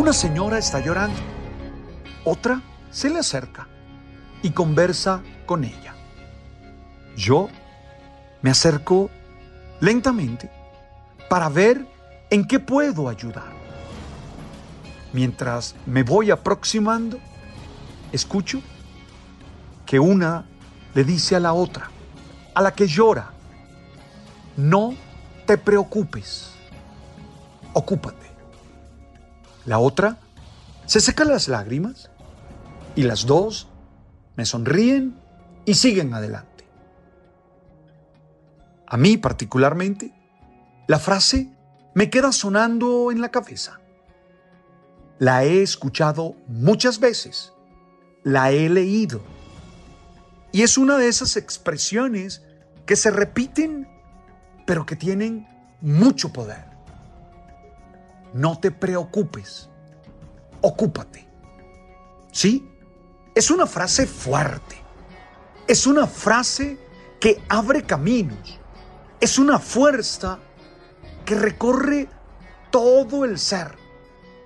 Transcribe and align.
Una 0.00 0.14
señora 0.14 0.56
está 0.56 0.80
llorando. 0.80 1.20
Otra 2.24 2.62
se 2.90 3.10
le 3.10 3.18
acerca 3.18 3.68
y 4.42 4.48
conversa 4.48 5.20
con 5.44 5.62
ella. 5.62 5.94
Yo 7.18 7.50
me 8.40 8.48
acerco 8.48 9.10
lentamente 9.78 10.50
para 11.28 11.50
ver 11.50 11.86
en 12.30 12.46
qué 12.46 12.58
puedo 12.58 13.10
ayudar. 13.10 13.52
Mientras 15.12 15.74
me 15.84 16.02
voy 16.02 16.30
aproximando, 16.30 17.18
escucho 18.10 18.62
que 19.84 20.00
una 20.00 20.46
le 20.94 21.04
dice 21.04 21.36
a 21.36 21.40
la 21.40 21.52
otra, 21.52 21.90
a 22.54 22.62
la 22.62 22.72
que 22.72 22.86
llora, 22.86 23.32
no 24.56 24.94
te 25.44 25.58
preocupes, 25.58 26.52
ocúpate. 27.74 28.29
La 29.66 29.78
otra 29.78 30.18
se 30.86 31.00
seca 31.00 31.24
las 31.24 31.48
lágrimas 31.48 32.10
y 32.96 33.02
las 33.02 33.26
dos 33.26 33.68
me 34.36 34.44
sonríen 34.44 35.18
y 35.64 35.74
siguen 35.74 36.14
adelante. 36.14 36.64
A 38.86 38.96
mí 38.96 39.16
particularmente, 39.16 40.12
la 40.88 40.98
frase 40.98 41.52
me 41.94 42.10
queda 42.10 42.32
sonando 42.32 43.12
en 43.12 43.20
la 43.20 43.30
cabeza. 43.30 43.80
La 45.18 45.44
he 45.44 45.62
escuchado 45.62 46.34
muchas 46.48 46.98
veces, 46.98 47.52
la 48.24 48.50
he 48.50 48.68
leído 48.68 49.20
y 50.52 50.62
es 50.62 50.78
una 50.78 50.96
de 50.96 51.08
esas 51.08 51.36
expresiones 51.36 52.42
que 52.86 52.96
se 52.96 53.10
repiten 53.10 53.88
pero 54.66 54.86
que 54.86 54.96
tienen 54.96 55.46
mucho 55.80 56.32
poder. 56.32 56.69
No 58.32 58.58
te 58.58 58.70
preocupes, 58.70 59.68
ocúpate. 60.60 61.26
¿Sí? 62.32 62.68
Es 63.34 63.50
una 63.50 63.66
frase 63.66 64.06
fuerte. 64.06 64.76
Es 65.66 65.86
una 65.86 66.06
frase 66.06 66.78
que 67.20 67.42
abre 67.48 67.82
caminos. 67.82 68.58
Es 69.20 69.38
una 69.38 69.58
fuerza 69.58 70.38
que 71.24 71.34
recorre 71.34 72.08
todo 72.70 73.24
el 73.24 73.38
ser 73.38 73.76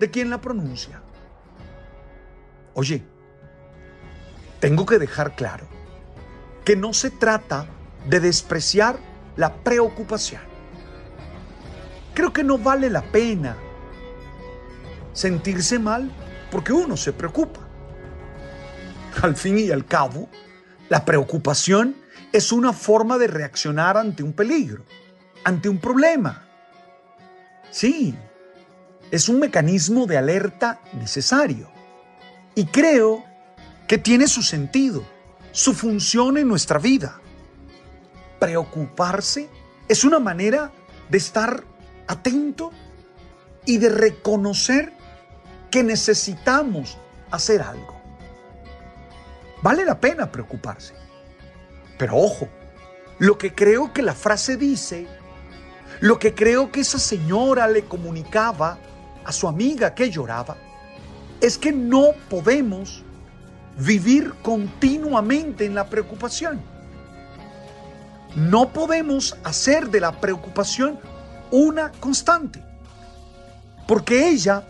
de 0.00 0.10
quien 0.10 0.30
la 0.30 0.40
pronuncia. 0.40 1.00
Oye, 2.74 3.04
tengo 4.60 4.84
que 4.86 4.98
dejar 4.98 5.36
claro 5.36 5.66
que 6.64 6.74
no 6.74 6.92
se 6.94 7.10
trata 7.10 7.66
de 8.08 8.20
despreciar 8.20 8.98
la 9.36 9.54
preocupación. 9.62 10.40
Creo 12.14 12.32
que 12.32 12.44
no 12.44 12.58
vale 12.58 12.90
la 12.90 13.02
pena 13.02 13.56
sentirse 15.14 15.78
mal 15.78 16.10
porque 16.50 16.74
uno 16.74 16.96
se 16.98 17.14
preocupa. 17.14 17.60
Al 19.22 19.36
fin 19.36 19.58
y 19.58 19.70
al 19.70 19.86
cabo, 19.86 20.28
la 20.90 21.04
preocupación 21.04 21.96
es 22.32 22.52
una 22.52 22.72
forma 22.72 23.16
de 23.16 23.28
reaccionar 23.28 23.96
ante 23.96 24.22
un 24.22 24.32
peligro, 24.32 24.84
ante 25.44 25.68
un 25.68 25.78
problema. 25.78 26.46
Sí, 27.70 28.14
es 29.10 29.28
un 29.28 29.38
mecanismo 29.38 30.06
de 30.06 30.18
alerta 30.18 30.80
necesario. 30.92 31.70
Y 32.54 32.66
creo 32.66 33.24
que 33.86 33.98
tiene 33.98 34.26
su 34.28 34.42
sentido, 34.42 35.04
su 35.52 35.74
función 35.74 36.36
en 36.38 36.48
nuestra 36.48 36.78
vida. 36.78 37.20
Preocuparse 38.40 39.48
es 39.88 40.04
una 40.04 40.18
manera 40.18 40.72
de 41.08 41.18
estar 41.18 41.64
atento 42.06 42.72
y 43.64 43.78
de 43.78 43.88
reconocer 43.88 44.92
que 45.74 45.82
necesitamos 45.82 46.96
hacer 47.32 47.60
algo. 47.60 48.00
Vale 49.60 49.84
la 49.84 49.98
pena 49.98 50.30
preocuparse. 50.30 50.94
Pero 51.98 52.16
ojo, 52.16 52.48
lo 53.18 53.36
que 53.36 53.56
creo 53.56 53.92
que 53.92 54.00
la 54.00 54.14
frase 54.14 54.56
dice, 54.56 55.08
lo 55.98 56.16
que 56.20 56.32
creo 56.32 56.70
que 56.70 56.78
esa 56.78 57.00
señora 57.00 57.66
le 57.66 57.86
comunicaba 57.86 58.78
a 59.24 59.32
su 59.32 59.48
amiga 59.48 59.96
que 59.96 60.12
lloraba, 60.12 60.56
es 61.40 61.58
que 61.58 61.72
no 61.72 62.12
podemos 62.30 63.02
vivir 63.76 64.32
continuamente 64.44 65.64
en 65.64 65.74
la 65.74 65.90
preocupación. 65.90 66.62
No 68.36 68.72
podemos 68.72 69.36
hacer 69.42 69.88
de 69.90 69.98
la 69.98 70.20
preocupación 70.20 71.00
una 71.50 71.90
constante, 71.90 72.62
porque 73.88 74.28
ella 74.28 74.64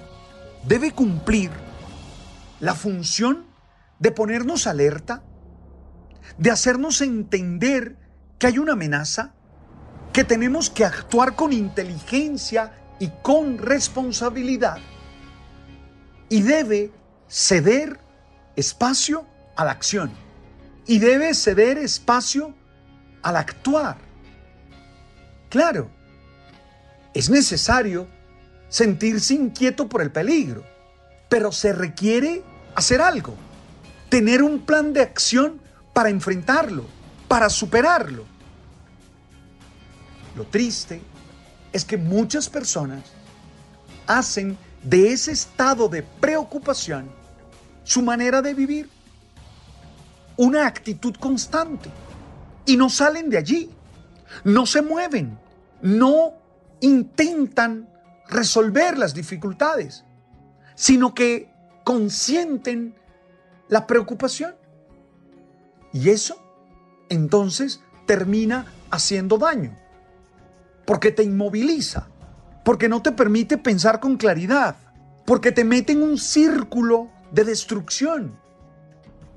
debe 0.66 0.92
cumplir 0.92 1.50
la 2.60 2.74
función 2.74 3.46
de 3.98 4.10
ponernos 4.10 4.66
alerta, 4.66 5.22
de 6.38 6.50
hacernos 6.50 7.00
entender 7.00 7.96
que 8.38 8.46
hay 8.46 8.58
una 8.58 8.72
amenaza, 8.72 9.34
que 10.12 10.24
tenemos 10.24 10.70
que 10.70 10.84
actuar 10.84 11.34
con 11.34 11.52
inteligencia 11.52 12.72
y 12.98 13.08
con 13.22 13.58
responsabilidad, 13.58 14.78
y 16.28 16.42
debe 16.42 16.92
ceder 17.28 18.00
espacio 18.56 19.26
a 19.56 19.64
la 19.64 19.72
acción, 19.72 20.12
y 20.86 20.98
debe 20.98 21.34
ceder 21.34 21.78
espacio 21.78 22.54
al 23.22 23.36
actuar. 23.36 23.98
Claro, 25.48 25.90
es 27.12 27.30
necesario 27.30 28.08
sentirse 28.74 29.34
inquieto 29.34 29.88
por 29.88 30.02
el 30.02 30.10
peligro, 30.10 30.64
pero 31.28 31.52
se 31.52 31.72
requiere 31.72 32.42
hacer 32.74 33.00
algo, 33.00 33.36
tener 34.08 34.42
un 34.42 34.58
plan 34.58 34.92
de 34.92 35.00
acción 35.00 35.60
para 35.92 36.08
enfrentarlo, 36.08 36.84
para 37.28 37.48
superarlo. 37.50 38.24
Lo 40.34 40.44
triste 40.44 41.00
es 41.72 41.84
que 41.84 41.96
muchas 41.96 42.48
personas 42.48 43.04
hacen 44.08 44.58
de 44.82 45.12
ese 45.12 45.30
estado 45.30 45.88
de 45.88 46.02
preocupación 46.02 47.08
su 47.84 48.02
manera 48.02 48.42
de 48.42 48.54
vivir, 48.54 48.90
una 50.36 50.66
actitud 50.66 51.14
constante, 51.14 51.90
y 52.66 52.76
no 52.76 52.90
salen 52.90 53.30
de 53.30 53.38
allí, 53.38 53.70
no 54.42 54.66
se 54.66 54.82
mueven, 54.82 55.38
no 55.80 56.32
intentan 56.80 57.93
resolver 58.28 58.98
las 58.98 59.14
dificultades, 59.14 60.04
sino 60.74 61.14
que 61.14 61.52
consienten 61.84 62.94
la 63.68 63.86
preocupación. 63.86 64.54
Y 65.92 66.10
eso 66.10 66.36
entonces 67.08 67.80
termina 68.06 68.66
haciendo 68.90 69.38
daño, 69.38 69.76
porque 70.84 71.12
te 71.12 71.22
inmoviliza, 71.22 72.08
porque 72.64 72.88
no 72.88 73.02
te 73.02 73.12
permite 73.12 73.58
pensar 73.58 74.00
con 74.00 74.16
claridad, 74.16 74.76
porque 75.24 75.52
te 75.52 75.64
mete 75.64 75.92
en 75.92 76.02
un 76.02 76.18
círculo 76.18 77.10
de 77.30 77.44
destrucción, 77.44 78.38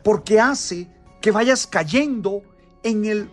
porque 0.03 0.39
hace 0.39 0.89
que 1.21 1.31
vayas 1.31 1.67
cayendo 1.67 2.41
en 2.83 3.05
el 3.05 3.29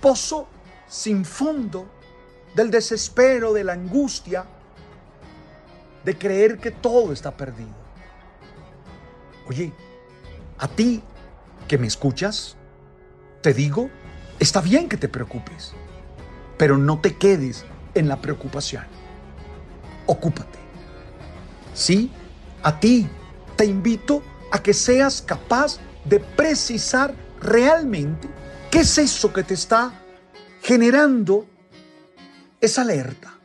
pozo 0.00 0.48
sin 0.88 1.24
fondo 1.24 1.90
del 2.54 2.70
desespero, 2.70 3.52
de 3.52 3.64
la 3.64 3.74
angustia, 3.74 4.46
de 6.04 6.16
creer 6.16 6.58
que 6.58 6.70
todo 6.70 7.12
está 7.12 7.36
perdido. 7.36 7.74
Oye, 9.46 9.72
a 10.58 10.68
ti 10.68 11.02
que 11.66 11.78
me 11.78 11.86
escuchas, 11.86 12.56
te 13.42 13.54
digo, 13.54 13.90
está 14.38 14.60
bien 14.60 14.88
que 14.88 14.96
te 14.96 15.08
preocupes, 15.08 15.72
pero 16.58 16.76
no 16.76 17.00
te 17.00 17.16
quedes 17.16 17.64
en 17.94 18.08
la 18.08 18.20
preocupación. 18.20 18.84
Ocúpate. 20.06 20.58
Sí, 21.74 22.10
a 22.62 22.78
ti 22.78 23.08
te 23.56 23.64
invito 23.64 24.22
a 24.50 24.62
que 24.62 24.74
seas 24.74 25.22
capaz 25.22 25.78
de 26.04 26.20
precisar 26.20 27.14
realmente 27.40 28.28
qué 28.70 28.80
es 28.80 28.98
eso 28.98 29.32
que 29.32 29.42
te 29.42 29.54
está 29.54 29.92
generando 30.62 31.46
esa 32.60 32.82
alerta. 32.82 33.38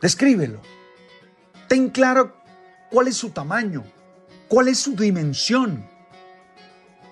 Descríbelo. 0.00 0.60
Ten 1.68 1.90
claro 1.90 2.36
cuál 2.90 3.08
es 3.08 3.16
su 3.16 3.30
tamaño, 3.30 3.84
cuál 4.48 4.68
es 4.68 4.78
su 4.78 4.94
dimensión, 4.94 5.86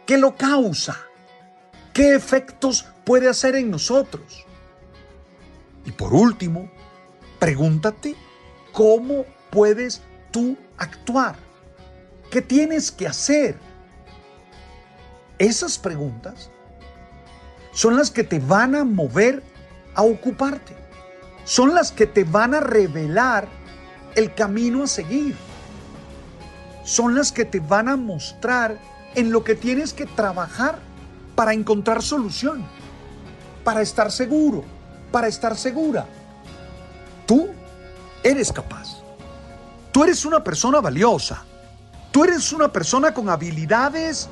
qué 0.07 0.17
lo 0.17 0.37
causa, 0.37 0.97
qué 1.93 2.15
efectos 2.15 2.87
puede 3.05 3.29
hacer 3.29 3.57
en 3.57 3.71
nosotros. 3.71 4.47
Y 5.85 5.93
por 5.93 6.15
último, 6.15 6.71
pregúntate 7.39 8.15
cómo 8.73 9.25
puedes 9.51 10.03
tú 10.31 10.57
actuar. 10.79 11.37
¿Qué 12.31 12.41
tienes 12.41 12.91
que 12.91 13.07
hacer? 13.07 13.57
Esas 15.39 15.79
preguntas 15.79 16.51
son 17.73 17.97
las 17.97 18.11
que 18.11 18.25
te 18.25 18.39
van 18.39 18.75
a 18.75 18.85
mover 18.85 19.43
a 19.95 20.03
ocuparte. 20.03 20.75
Son 21.45 21.75
las 21.75 21.93
que 21.93 22.07
te 22.07 22.25
van 22.25 22.55
a 22.55 22.61
revelar 22.61 23.49
el 24.15 24.35
camino 24.35 24.85
a 24.85 24.87
seguir. 24.87 25.37
Son 26.85 27.15
las 27.15 27.33
que 27.33 27.45
te 27.45 27.61
van 27.61 27.89
a 27.89 27.97
mostrar 27.97 28.79
en 29.15 29.31
lo 29.31 29.45
que 29.45 29.55
tienes 29.55 29.93
que 29.93 30.07
trabajar 30.07 30.79
para 31.35 31.53
encontrar 31.53 32.03
solución, 32.03 32.65
para 33.65 33.81
estar 33.81 34.13
seguro, 34.13 34.65
para 35.11 35.29
estar 35.29 35.57
segura. 35.57 36.07
Tú 37.27 37.49
eres 38.23 38.53
capaz. 38.53 39.03
Tú 39.93 40.05
eres 40.05 40.25
una 40.25 40.43
persona 40.43 40.81
valiosa. 40.81 41.45
Tú 42.11 42.25
eres 42.25 42.53
una 42.53 42.73
persona 42.73 43.15
con 43.15 43.29
habilidades, 43.29 44.29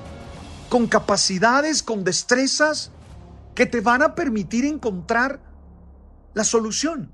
con 0.69 0.87
capacidades, 0.87 1.83
con 1.83 2.05
destrezas 2.05 2.91
que 3.55 3.67
te 3.67 3.81
van 3.81 4.03
a 4.03 4.15
permitir 4.15 4.65
encontrar 4.65 5.41
la 6.35 6.45
solución. 6.45 7.13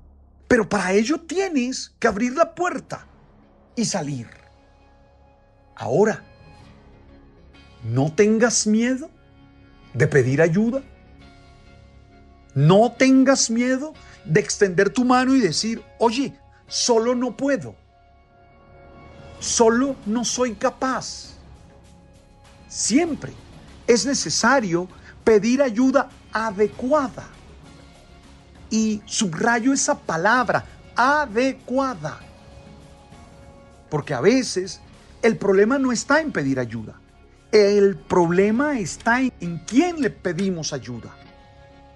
Pero 0.49 0.67
para 0.67 0.91
ello 0.93 1.21
tienes 1.21 1.93
que 1.99 2.07
abrir 2.07 2.33
la 2.33 2.55
puerta 2.55 3.05
y 3.75 3.85
salir. 3.85 4.27
Ahora, 5.75 6.23
no 7.83 8.11
tengas 8.11 8.65
miedo 8.67 9.11
de 9.93 10.07
pedir 10.07 10.41
ayuda. 10.41 10.81
No 12.55 12.91
tengas 12.91 13.51
miedo 13.51 13.93
de 14.25 14.39
extender 14.39 14.89
tu 14.89 15.05
mano 15.05 15.35
y 15.35 15.39
decir, 15.39 15.83
oye, 15.99 16.33
solo 16.67 17.13
no 17.13 17.37
puedo. 17.37 17.75
Solo 19.39 19.95
no 20.07 20.25
soy 20.25 20.55
capaz. 20.55 21.35
Siempre 22.67 23.33
es 23.85 24.03
necesario 24.03 24.89
pedir 25.23 25.61
ayuda 25.61 26.09
adecuada. 26.33 27.27
Y 28.69 29.01
subrayo 29.05 29.73
esa 29.73 29.97
palabra, 29.97 30.65
adecuada. 30.95 32.19
Porque 33.89 34.13
a 34.13 34.21
veces 34.21 34.81
el 35.21 35.37
problema 35.37 35.79
no 35.79 35.91
está 35.91 36.21
en 36.21 36.31
pedir 36.31 36.59
ayuda. 36.59 36.93
El 37.51 37.97
problema 37.97 38.79
está 38.79 39.21
en, 39.21 39.61
quién 39.65 40.01
le 40.01 40.09
pedimos 40.09 40.71
ayuda. 40.71 41.09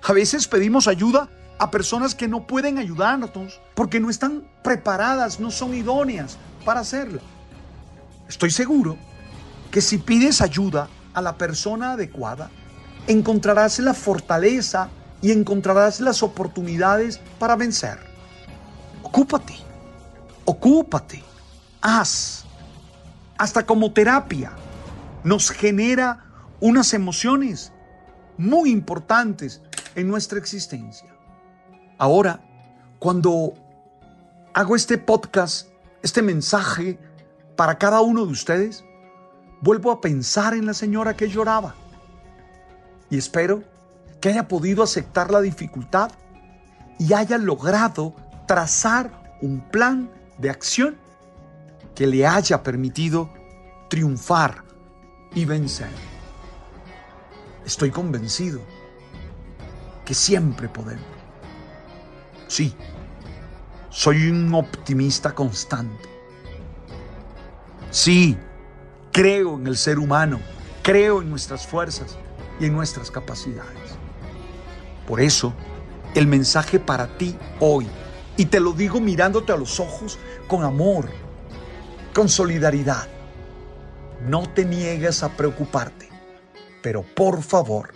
A 0.02 0.14
veces 0.14 0.48
pedimos 0.48 0.88
ayuda 0.88 1.30
a 1.60 1.70
personas 1.70 2.16
que 2.16 2.28
no 2.28 2.48
pueden 2.48 2.80
ayudarnos 2.80 3.62
porque 3.76 4.00
no 4.00 4.10
están 4.10 4.44
preparadas, 4.64 5.40
no 5.40 5.52
son 5.52 5.76
idóneas 5.76 6.38
para 6.66 6.80
hacerlo. 6.80 7.22
Estoy 8.28 8.50
seguro 8.50 8.98
que 9.70 9.80
si 9.80 10.00
pides 10.00 10.42
ayuda 10.42 10.90
a 11.14 11.22
la 11.22 11.38
persona 11.38 11.94
adecuada, 11.94 12.50
encontrarás 13.08 13.80
la 13.80 13.94
fortaleza 13.94 14.90
y 15.24 15.32
encontrarás 15.32 16.02
las 16.02 16.22
oportunidades 16.22 17.20
para 17.40 17.56
vencer. 17.56 17.98
Ocúpate, 19.02 19.56
ocúpate, 20.46 21.24
haz, 21.82 22.46
hasta 23.38 23.66
como 23.66 23.94
terapia 23.94 24.52
nos 25.24 25.50
genera 25.50 26.26
unas 26.60 26.94
emociones 26.94 27.72
muy 28.38 28.70
importantes 28.70 29.62
en 29.96 30.10
nuestra 30.10 30.38
existencia. 30.38 31.10
Ahora, 31.98 32.42
cuando 33.00 33.54
hago 34.54 34.76
este 34.76 34.98
podcast, 34.98 35.70
este 36.02 36.22
mensaje 36.22 37.00
para 37.56 37.78
cada 37.78 38.02
uno 38.02 38.26
de 38.26 38.32
ustedes, 38.32 38.84
vuelvo 39.62 39.90
a 39.90 40.02
pensar 40.02 40.54
en 40.54 40.66
la 40.66 40.74
señora 40.74 41.16
que 41.16 41.30
lloraba 41.30 41.76
y 43.10 43.18
espero 43.18 43.64
que 44.24 44.30
haya 44.30 44.48
podido 44.48 44.84
aceptar 44.84 45.32
la 45.32 45.42
dificultad 45.42 46.10
y 46.98 47.12
haya 47.12 47.38
logrado 47.38 48.16
trazar 48.48 49.36
un 49.42 49.60
plan 49.70 50.10
de 50.38 50.50
acción 50.50 50.96
que 51.94 52.08
le 52.08 52.26
haya 52.26 52.64
permitido 52.64 53.30
triunfar 53.90 54.64
y 55.36 55.44
vencer. 55.44 55.90
Estoy 57.66 57.92
convencido 57.92 58.62
que 60.06 60.14
siempre 60.14 60.70
podemos. 60.70 61.04
Sí, 62.48 62.74
soy 63.90 64.30
un 64.30 64.54
optimista 64.54 65.36
constante. 65.36 66.08
Sí, 67.92 68.38
creo 69.12 69.58
en 69.58 69.68
el 69.68 69.76
ser 69.76 70.00
humano, 70.00 70.40
creo 70.82 71.22
en 71.22 71.30
nuestras 71.30 71.68
fuerzas 71.68 72.18
y 72.62 72.68
en 72.68 72.74
nuestras 72.74 73.12
capacidades. 73.12 74.03
Por 75.08 75.22
eso, 75.22 75.54
el 76.16 76.28
mensaje 76.28 76.80
para 76.80 77.18
ti 77.18 77.38
hoy, 77.60 77.88
y 78.38 78.46
te 78.46 78.60
lo 78.60 78.72
digo 78.72 79.00
mirándote 79.00 79.52
a 79.52 79.58
los 79.58 79.80
ojos 79.80 80.18
con 80.48 80.64
amor, 80.64 81.10
con 82.14 82.30
solidaridad, 82.30 83.08
no 84.28 84.48
te 84.50 84.66
niegues 84.66 85.24
a 85.24 85.30
preocuparte, 85.30 86.10
pero 86.82 87.04
por 87.04 87.44
favor, 87.44 87.94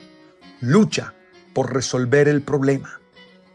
lucha 0.60 1.14
por 1.54 1.74
resolver 1.74 2.28
el 2.28 2.42
problema. 2.42 3.00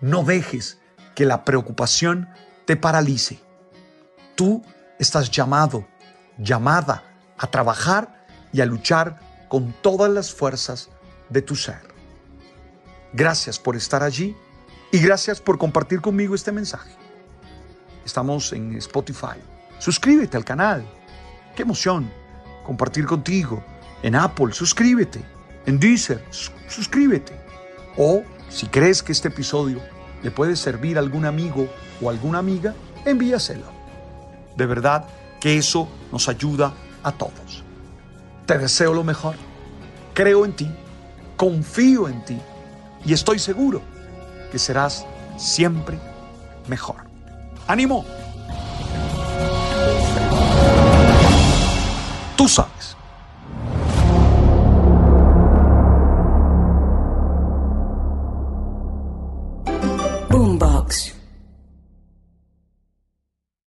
No 0.00 0.24
dejes 0.24 0.78
que 1.14 1.26
la 1.26 1.44
preocupación 1.44 2.28
te 2.64 2.76
paralice. 2.76 3.40
Tú 4.34 4.62
estás 4.98 5.30
llamado, 5.30 5.86
llamada 6.38 7.04
a 7.36 7.46
trabajar 7.48 8.26
y 8.52 8.60
a 8.60 8.66
luchar 8.66 9.18
con 9.48 9.72
todas 9.82 10.10
las 10.10 10.32
fuerzas 10.32 10.88
de 11.28 11.42
tu 11.42 11.54
ser. 11.56 11.91
Gracias 13.12 13.58
por 13.58 13.76
estar 13.76 14.02
allí 14.02 14.36
y 14.90 14.98
gracias 14.98 15.40
por 15.40 15.58
compartir 15.58 16.00
conmigo 16.00 16.34
este 16.34 16.52
mensaje. 16.52 16.90
Estamos 18.04 18.52
en 18.52 18.74
Spotify. 18.76 19.38
Suscríbete 19.78 20.36
al 20.36 20.44
canal. 20.44 20.84
¡Qué 21.54 21.62
emoción! 21.62 22.22
compartir 22.62 23.06
contigo. 23.06 23.62
En 24.02 24.14
Apple, 24.14 24.52
suscríbete. 24.52 25.20
En 25.66 25.78
Deezer, 25.78 26.24
suscríbete. 26.68 27.32
O 27.96 28.22
si 28.48 28.66
crees 28.66 29.02
que 29.02 29.12
este 29.12 29.28
episodio 29.28 29.80
le 30.22 30.30
puede 30.30 30.56
servir 30.56 30.96
a 30.96 31.00
algún 31.00 31.24
amigo 31.24 31.68
o 32.00 32.10
alguna 32.10 32.38
amiga, 32.38 32.74
envíaselo. 33.04 33.66
De 34.56 34.66
verdad 34.66 35.04
que 35.40 35.56
eso 35.56 35.88
nos 36.10 36.28
ayuda 36.28 36.74
a 37.02 37.12
todos. 37.12 37.62
Te 38.46 38.58
deseo 38.58 38.94
lo 38.94 39.04
mejor. 39.04 39.36
Creo 40.14 40.44
en 40.44 40.52
ti, 40.52 40.70
confío 41.36 42.08
en 42.08 42.24
ti 42.24 42.38
y 43.04 43.12
estoy 43.12 43.38
seguro 43.38 43.82
que 44.50 44.58
serás 44.58 45.06
siempre 45.36 45.98
mejor. 46.68 46.96
¡Ánimo! 47.66 48.04
Tú 52.36 52.48
sabes. 52.48 52.96